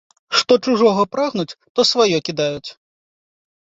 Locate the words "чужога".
0.69-1.03